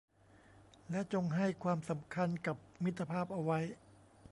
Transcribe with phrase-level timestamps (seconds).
[0.89, 3.59] และจงให้ความสำคัญกับมิตรภาพเอาไว้